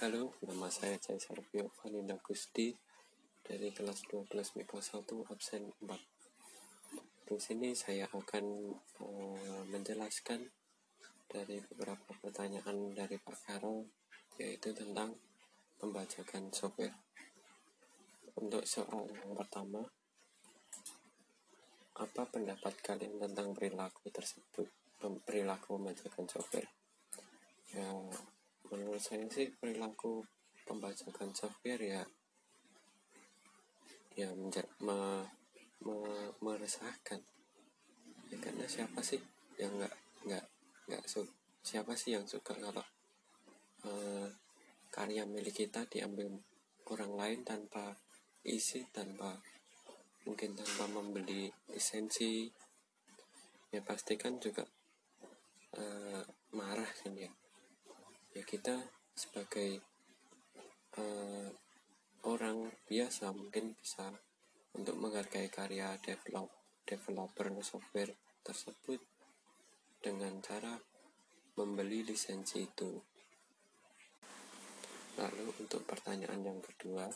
[0.00, 2.72] Halo, nama saya Caesar Pio Valinda Gusti
[3.44, 7.28] dari kelas 12 MIPA 1 absen 4.
[7.28, 8.44] Di sini saya akan
[8.96, 10.48] uh, menjelaskan
[11.28, 13.84] dari beberapa pertanyaan dari Pak Karol
[14.40, 15.20] yaitu tentang
[15.76, 16.96] pembajakan software.
[18.40, 19.84] Untuk soal yang pertama,
[22.00, 24.64] apa pendapat kalian tentang perilaku tersebut?
[25.28, 26.72] Perilaku membajakan software.
[27.76, 27.84] Ya,
[28.70, 30.22] menurut saya sih perilaku
[30.62, 32.02] pembajakan software ya
[34.14, 35.26] ya menja me,
[35.82, 35.96] me,
[36.38, 37.18] meresahkan.
[38.30, 39.18] Ya, karena siapa sih
[39.58, 39.94] yang nggak
[40.26, 40.44] nggak
[40.86, 41.04] nggak
[41.66, 42.86] siapa sih yang suka kalau
[43.86, 44.28] uh,
[44.94, 46.30] karya milik kita diambil
[46.90, 47.98] orang lain tanpa
[48.46, 49.34] isi tanpa
[50.22, 52.46] mungkin tanpa membeli lisensi?
[53.70, 54.66] Ya pastikan juga
[55.78, 56.22] uh,
[56.54, 57.30] marah kan ya
[58.50, 58.74] kita
[59.14, 59.78] sebagai
[60.98, 61.46] uh,
[62.26, 64.10] orang biasa mungkin bisa
[64.74, 66.50] untuk menghargai karya develop
[66.82, 68.10] developer software
[68.42, 68.98] tersebut
[70.02, 70.74] dengan cara
[71.54, 72.90] membeli lisensi itu.
[75.14, 77.06] Lalu untuk pertanyaan yang kedua,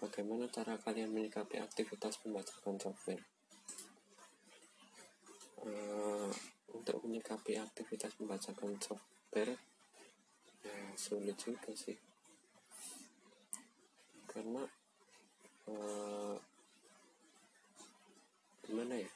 [0.00, 3.24] bagaimana cara kalian menyikapi aktivitas pembajakan software?
[5.60, 6.32] Uh,
[6.72, 9.52] untuk menyikapi aktivitas pembajakan software
[10.98, 11.94] sulit juga sih.
[14.26, 14.66] Karena
[15.70, 16.34] uh,
[18.66, 19.10] gimana ya?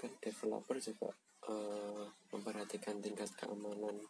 [0.00, 1.12] Kan developer juga
[1.52, 4.00] uh, memperhatikan tingkat keamanan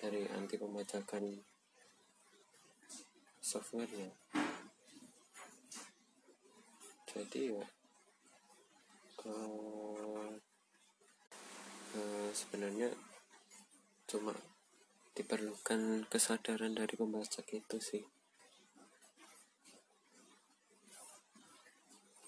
[0.00, 1.36] dari anti pembajakan
[3.44, 4.08] softwarenya.
[7.08, 7.66] Jadi ya
[9.26, 10.32] uh,
[11.98, 12.88] uh, sebenarnya
[14.08, 14.32] cuma
[15.18, 18.06] diperlukan kesadaran dari pembaca itu sih.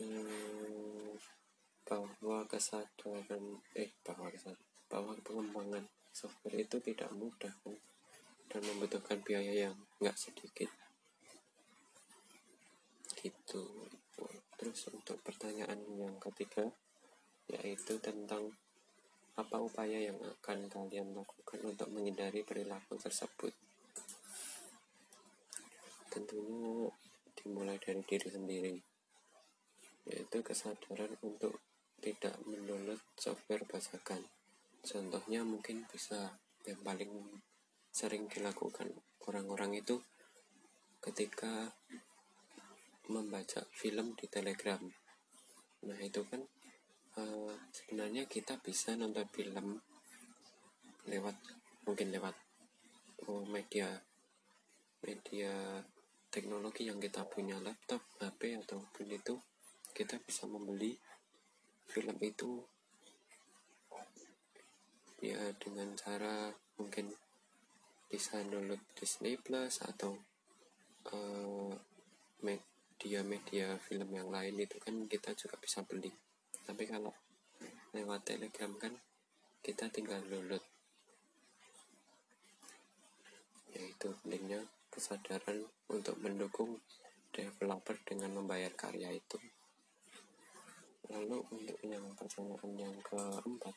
[0.02, 1.14] Hmm,
[1.86, 7.54] bahwa kesadaran eh bahwa kesadaran bahwa pengembangan software itu tidak mudah
[8.50, 10.66] dan membutuhkan biaya yang nggak sedikit.
[13.14, 13.62] Gitu
[14.60, 16.68] terus untuk pertanyaan yang ketiga
[17.48, 18.52] yaitu tentang
[19.40, 23.56] apa upaya yang akan kalian lakukan untuk menghindari perilaku tersebut?
[26.12, 26.92] Tentunya
[27.40, 28.74] dimulai dari diri sendiri,
[30.12, 31.56] yaitu kesadaran untuk
[32.04, 34.28] tidak mendownload software bajakan.
[34.84, 36.36] Contohnya mungkin bisa
[36.68, 37.40] yang paling
[37.88, 38.92] sering dilakukan
[39.24, 40.00] orang-orang itu
[41.00, 41.72] ketika
[43.08, 44.80] membaca film di Telegram.
[45.80, 46.44] Nah, itu kan
[47.18, 49.80] uh, sebenarnya kita bisa nonton film
[51.08, 51.36] lewat
[51.88, 52.36] mungkin lewat
[53.26, 53.88] oh, media
[55.00, 55.80] media
[56.30, 59.34] teknologi yang kita punya laptop HP ataupun itu
[59.90, 60.94] kita bisa membeli
[61.90, 62.62] film itu
[65.20, 67.10] ya dengan cara mungkin
[68.06, 70.14] bisa download Disney Plus atau
[71.10, 71.74] uh,
[72.40, 76.29] media-media film yang lain itu kan kita juga bisa beli
[76.68, 77.12] tapi kalau
[77.90, 78.94] lewat telegram kan
[79.60, 80.62] kita tinggal download.
[83.76, 86.80] Yaitu pentingnya kesadaran untuk mendukung
[87.30, 89.38] developer dengan membayar karya itu.
[91.10, 93.74] Lalu untuk yang pertanyaan yang keempat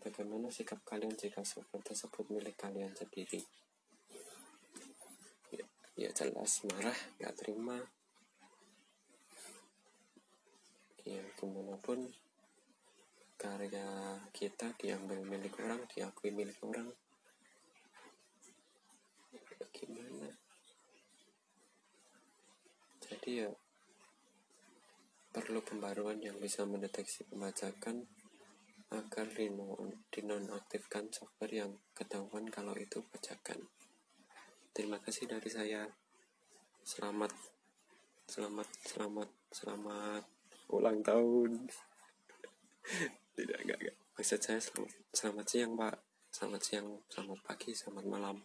[0.00, 3.40] bagaimana sikap kalian jika software tersebut milik kalian sendiri?
[5.52, 5.64] Ya,
[5.96, 7.80] ya jelas marah nggak terima
[11.10, 12.06] ya gimana pun
[13.34, 16.86] karya kita diambil milik orang diakui milik orang.
[19.74, 20.30] Gimana
[23.02, 23.50] jadi ya
[25.34, 28.06] perlu pembaruan yang bisa mendeteksi pembajakan
[28.90, 29.26] agar
[30.14, 33.66] dinonaktifkan software yang ketahuan kalau itu bajakan
[34.70, 35.82] terima kasih dari saya.
[36.80, 37.34] Selamat
[38.30, 40.39] selamat selamat selamat
[40.70, 41.66] ulang tahun.
[43.36, 45.96] Tidak enggak enggak maksud saya selamat selamat siang pak.
[46.28, 48.36] Selamat siang selamat pagi selamat malam